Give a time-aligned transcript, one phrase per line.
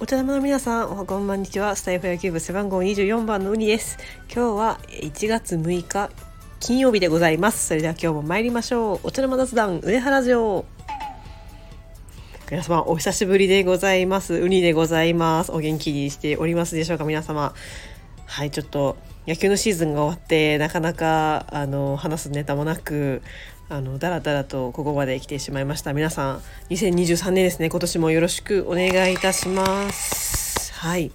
[0.00, 1.76] お茶玉の皆さん、おはこんばんにちは。
[1.76, 3.96] スタイフ野球部背番号24番のウニです。
[4.30, 6.10] 今日は1月6日
[6.60, 7.68] 金曜日でございます。
[7.68, 9.00] それでは今日も参りましょう。
[9.04, 10.66] お茶玉雑談上原城。
[12.50, 14.34] 皆様お久しぶりでございます。
[14.34, 15.52] ウニでございます。
[15.52, 17.54] お元気にしておりますでしょうか皆様。
[18.26, 23.22] はい、ちょっと野球のシーズンが終わってなかなかあの話すネタもなく
[23.70, 25.94] あのだらだらとここまで来てしまいました。
[25.94, 27.70] 皆さん2023年ですね。
[27.70, 30.74] 今年もよろしくお願いいたします。
[30.74, 31.10] はい、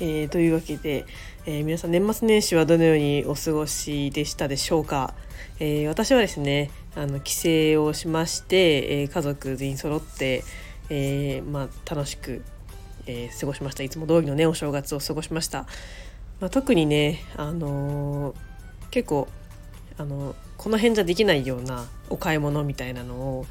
[0.00, 1.06] えー、というわけで、
[1.46, 5.14] えー、皆さん年末年始はどのようにお過ごしでしたでしょうか、
[5.60, 10.44] えー、私はですねあの帰省をしまして、え家族全員揃って、
[10.90, 12.42] えまあ、楽しく、
[13.06, 13.82] え過ごしました。
[13.82, 15.60] いつも通りのねお正月を過ごしました、
[16.38, 18.34] まあ、特にねあの
[18.90, 19.26] 結構
[20.02, 23.46] あのこの辺じゃできないようなお買い物みたいなのを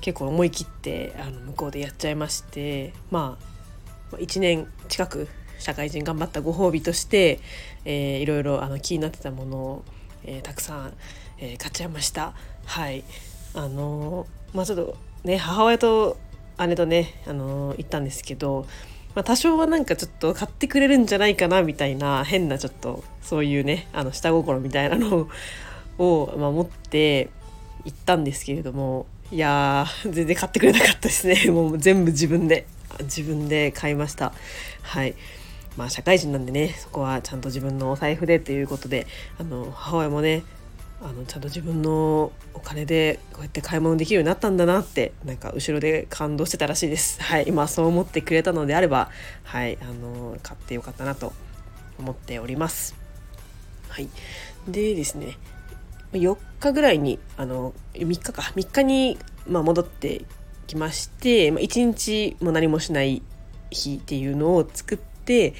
[0.00, 3.38] 結構思い切ってあの向こうでやっちゃいましてま
[4.12, 5.28] あ1年近く
[5.58, 7.38] 社会人頑張ったご褒美として、
[7.84, 9.84] えー、いろいろあの気になってたものを、
[10.24, 10.94] えー、たくさん、
[11.38, 12.34] えー、買っちゃいました。
[12.64, 13.04] はい。
[13.54, 16.18] あのまあちょっとね母親と
[16.58, 18.66] 姉とねあの行ったんですけど
[19.14, 25.28] まあ、多少はなんかちょっと買ってくれるんじゃないかなみたいな変なちょっとそういうねあの下心みたいなのを、
[25.98, 27.30] まあ、持って
[27.84, 31.46] 行ったんですけれどもいやー全然買ってくれなかったですね。
[31.50, 32.66] もう全部自分で
[33.02, 34.32] 自分で買いました。
[34.82, 35.14] はい。
[35.76, 39.06] まあ社会人なんでねそこはちゃんと自分のお財布でということで
[39.38, 40.44] あの母親もね
[41.02, 47.20] あのちゃんと自分のお金でこうやって買い物できるようになったんだなってなんか後ろで感動してたらしいです。
[47.24, 49.10] はい、今そう思ってくれたのであれば、
[49.42, 51.32] はい、あの買ってよかったなと
[51.98, 52.94] 思っております。
[53.88, 54.08] はい、
[54.68, 55.36] でですね、
[56.18, 58.42] 4日ぐらいにあの3日か。
[58.42, 60.24] 3日に、まあ、戻って
[60.66, 63.22] きまして、まあ、1日も何もしない
[63.70, 65.54] 日っていうのを作って、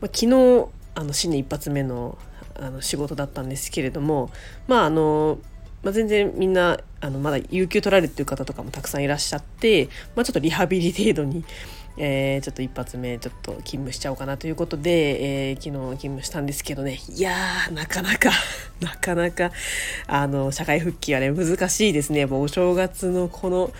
[0.00, 2.18] まあ、昨日あの新年一発目の
[2.58, 4.30] あの仕事だったんですけれども
[4.66, 5.38] まああの、
[5.82, 11.44] まあ、全然みんなあのまだ有給取られてる方とかもたくさんいらっしゃって、まあ、ちょっとリハビリ程度に、
[11.98, 17.00] えー、ちょっと一発目ちょっと勤務しちゃおうかなということで、えー、昨日勤務したんですけどね。
[17.08, 18.30] いやーなかなか
[18.80, 19.50] なかなか
[20.06, 22.20] あの社会復帰はね難しいですね。
[22.20, 23.72] やっぱお正月のこの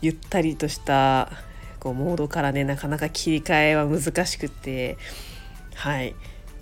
[0.00, 1.30] ゆったりとした
[1.78, 4.96] こうモードからねなかなか切り替えは難しくて。
[5.74, 6.14] はい。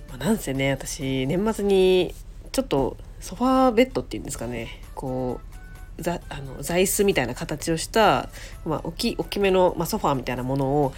[0.08, 2.14] まあ、なんせね私年末に
[2.52, 4.80] ちょっとソファーベッドっていうんですかね。
[4.94, 5.49] こう
[5.98, 8.28] ざあの座椅子みたいな形をした、
[8.64, 10.94] まあ、大き大きめの、まあ、ソファーみたいなものを、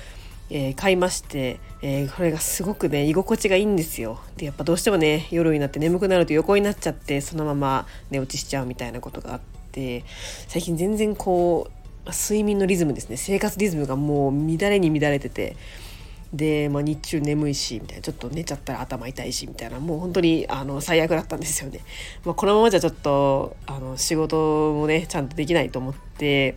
[0.51, 4.21] えー、買いまして、えー、これがすごくね居心地がいいんですよ。
[4.37, 9.41] でやっぱどうしてもね夜になって眠くなると横になっちゃってそのまま寝落ちしちゃうみたいなことがあっ
[9.73, 10.05] て
[10.49, 11.71] 最近全然こ
[12.07, 15.57] う睡眠のリズムですね生活リズムがもう乱れに乱れてて。
[16.33, 21.81] で、まあ、日中眠いしみたいなちょっと寝ちゃったら頭痛いしみたいなもう本当にあの最悪だったんですよね。
[22.25, 26.57] まあ、このままじゃちょっとあの仕事もねちゃんとできないと思って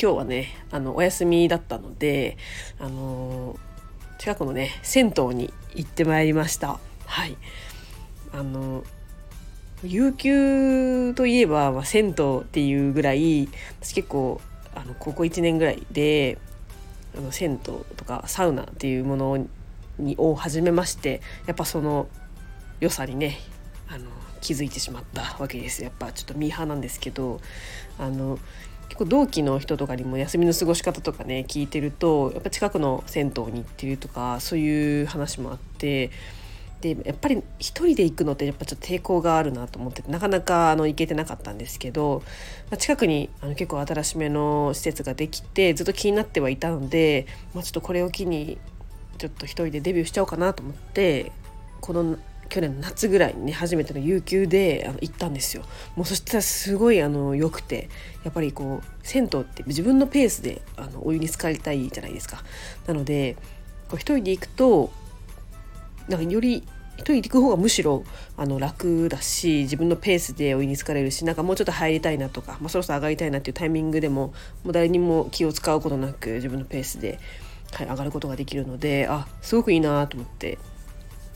[0.00, 2.36] 今日はねあのお休みだったので
[2.78, 3.58] あの
[4.18, 6.78] 近くのね銭湯に行ってまいりました。
[7.06, 7.36] はい
[8.32, 8.84] あの
[9.82, 13.48] 有給といえば、まあ、銭湯っていうぐらい
[13.80, 14.40] 私結構
[14.74, 16.38] あの高校1年ぐらいで
[17.16, 17.58] あの銭湯
[17.96, 19.46] とかサウナっていうもの
[19.98, 22.08] にを始めましてやっぱその
[22.80, 23.38] 良さにね
[23.88, 24.10] あの
[24.40, 25.82] 気づいてしまったわけです。
[25.82, 27.40] やっぱちょっとミーハーなんですけど
[27.98, 28.38] あの
[28.88, 36.10] 結構同期の人とかにも休みの過ごし方とかね聞いてるとやっぱ近くの銭湯に行ってるとかそういう話もあって
[36.94, 42.22] でやっぱり一人で行くのってやっぱちょっと抵抗があるなと思ってなかなかあの行けてなかったんですけど、
[42.70, 48.58] まあ、近くにあの結構新しめの施設ができてずっと気になってはいたので、まあ、ちょっとこれを機に
[49.18, 51.32] ちょっと一人でデビューしちゃおうかなと思って
[51.80, 55.64] この去年の夏ぐらいにね初めての有給であの行ったんですよ。
[55.96, 57.88] もうそしたらすごいあの良くて
[58.22, 62.44] やっぱりこう銭湯って自分のペースであのお湯に浸かりたいじゃないですか。
[62.86, 63.36] なので
[63.88, 64.92] こう一人で行くと
[66.08, 66.62] なんかより
[66.96, 68.04] 一人で行く方がむしろ
[68.36, 74.28] あの楽だし自分のペースでお湯に浸かれるしなんかもうちょっと入りたいなとか、まあ、そろそろ上がりたいなっていうタイミングでも
[74.64, 77.18] もう誰にも気を使うことなく自分のペースで、
[77.72, 80.58] はい、上がることができるのであすごくいいなと思って。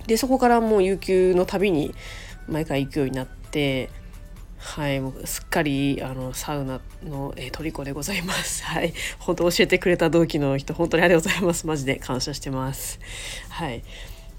[0.06, 1.94] でそこからもう有給のたびに
[2.48, 3.90] 毎回行くようになって
[4.60, 8.62] はいもうすっかりあのサウナの、えー、虜でございます。
[8.64, 8.92] はい。
[9.18, 11.66] 本当教えてくれた同期の人本当にありがとうございます。
[11.66, 12.98] マジで感謝してます。
[13.48, 13.82] はい。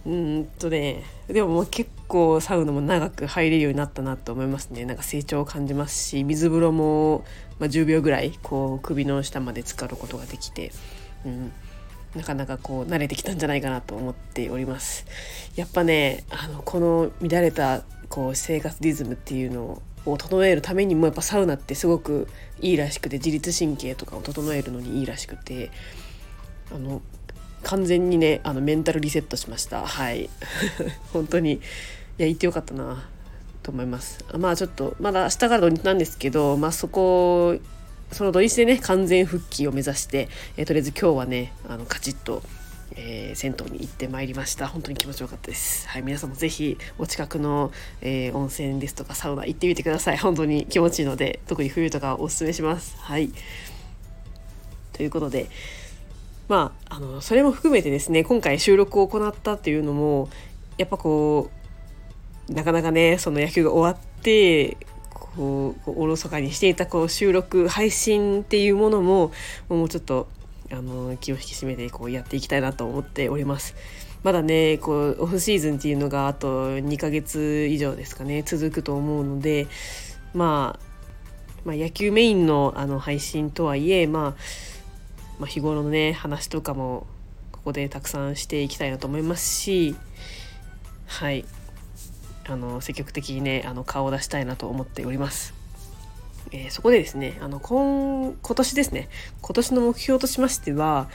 [0.06, 4.86] うんとねでも結構サウナも長く入れるようになったなと思いますね。
[4.86, 7.24] なんか成長を感じますし水風呂も、
[7.60, 10.72] まあ、10秒ぐらいこう首の下まで浸かることができて、
[11.26, 11.52] うん、
[12.16, 15.06] なかなかこう慣れてきたんじゃないかなと思っております。
[15.56, 22.28] やっぱねあのこの乱れたこう生活リズムっていうのを整えるためにもやっぱサウナってすごく
[22.60, 25.72] いいらしくて自律神経とかを整えるのにいいらしくて
[26.74, 27.02] あの
[27.64, 29.86] 完全にねあのメンタルリセットしました。
[29.86, 30.30] はい。
[31.14, 31.54] 本当に。
[31.54, 31.60] い
[32.18, 33.04] や行ってよかったな
[33.64, 34.24] と思います。
[34.38, 37.58] まあちょっとまだ明日から土日なんですけどまあそこ
[38.12, 42.44] その土日でね完全復帰を目指して、えー、とりあえず今日はねあのカチッと、
[42.96, 44.68] えー、銭湯に行ってまいりました。
[44.68, 45.88] 本当に気持ちよかったです。
[45.88, 47.72] はい皆さんもぜひお近くの、
[48.02, 50.18] えー、温泉ですとかサウナ行ってみてください。
[50.18, 52.98] 本当に気持ちいいので特に冬とかおすすめします。
[53.00, 53.32] はい。
[54.94, 55.48] ということで
[56.52, 60.30] まあ、あのそれも含めてですね今回収録を行ったっていうのも
[60.78, 61.50] やっぱこ
[62.50, 64.76] うなかなかねその野球が終わって
[65.14, 69.32] こうおろそかにしていたこう収録配信っていうものも
[69.70, 70.28] もうちょっと
[70.70, 73.74] あの気を引き締めてこうやっていきたいなと思っております。
[74.24, 79.68] まだねこうオフシーズンっていうのがあと2ヶ月以上ですかね続くと思うので、
[80.34, 80.80] まあ、
[81.64, 84.71] まあ野球メインのあの配信とはいえまあ
[85.42, 87.08] まあ、日頃のね話とかも
[87.52, 89.96] ここでたくさんしていきたいなと思いますし
[91.08, 91.46] はい
[92.48, 95.56] あの積極的にねあの顔を出したいなと思っております。
[96.52, 99.10] えー、そこでですねあの今今年ですね
[99.42, 101.08] 今年の目標としましては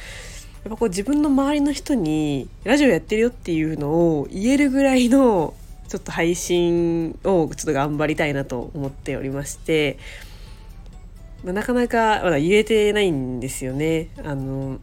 [0.64, 5.54] やっぱこう自分の周りの人にラジオやってるよっていうのを言えるぐらいの
[5.86, 9.98] ちょっと配信をちょっと頑張りたいなと思っておりまして
[11.44, 14.08] まあ、なかなかまだ言えてないんですよね。
[14.24, 14.78] あの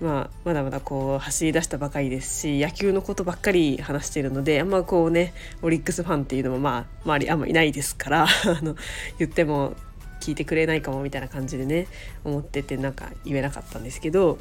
[0.00, 8.28] まあ、まだまだこう走り出したばかりですし野球のことばっかり話しているのであんまこうねオリックスファンっていうのもまあ周りあんまいないですから あ
[8.62, 8.76] の
[9.18, 9.74] 言っても
[10.20, 11.86] 聞いてくれないかもみたいな感じでね
[12.24, 14.38] 思っててなんか言えなかったんですけど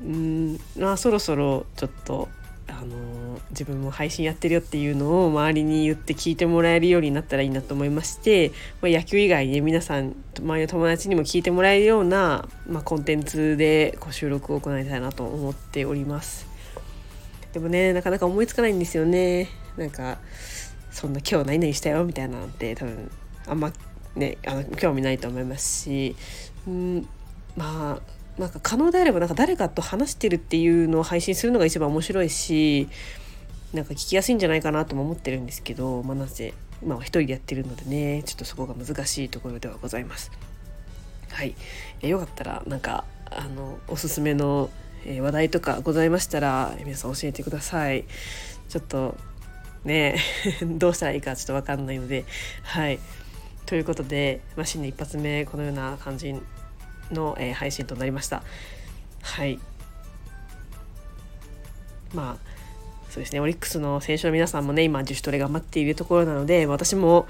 [0.00, 2.28] うんまあそろそろちょっと
[2.68, 8.50] あの自分も配信やってるよっていうのを周りに言って聞いてもらえるようになったらいいなと思いまして、
[8.80, 16.46] まあ、野球以外で皆さん周りの友達にも聞いてもらえるような、まあ、コンテンツでこう収録を行いたいなと思っております。
[17.52, 19.48] でもねなかなか思いつかないんですよね。
[19.76, 20.18] なんか
[20.90, 23.10] そんな今日何々したよみたいなのって多分
[23.46, 23.72] あんま
[24.14, 26.16] ねあの興味ないと思いますし
[26.66, 27.08] うん
[27.56, 32.88] まあなんか可能であればなんか誰かと話してるっていうのを配信するのが一番面白いし
[33.74, 40.30] なんか聞きやすいんじゃないかなとも思ってるんですけど、まあ、なぜ今は一人でやってるのでねちょっとそこが難しいところではございます。
[41.30, 41.54] はい、
[42.02, 44.68] えよかったらなんかあのおすすめの、
[45.04, 48.04] 話題とかございましたら皆さん教えてください。
[48.68, 49.16] ちょっと
[49.84, 50.16] ね
[50.62, 52.24] どうしたらいいかちょっと分かんないので
[52.62, 52.98] はい
[53.66, 56.34] ということで、まあ、新年一発目このような感じ
[57.12, 58.42] の、えー、配信となりました。
[59.22, 59.58] はい。
[62.14, 62.52] まあ
[63.10, 63.40] そうですね。
[63.40, 67.26] オリックスの選手の皆さんもね今自主トレ頑張っているところなので私も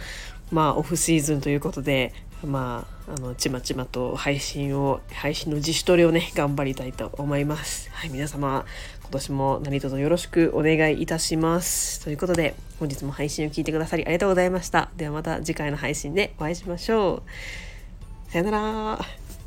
[0.53, 2.13] まあオフシーズンということで
[2.45, 7.91] まああのちまちまと配信を配信の自主トレをね頑張りたいと思います。
[7.93, 8.65] はい皆様
[9.01, 12.05] 今年も何卒よろしくお願いいたします。
[12.05, 14.91] ということで本日も配信を聞いてくださりありがとうございました。
[14.97, 17.23] ではまた次回の配信でお会いしましょ
[18.29, 18.31] う。
[18.31, 19.42] さよなら。